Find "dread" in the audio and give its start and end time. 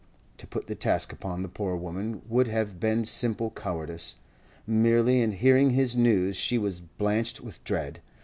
7.63-8.01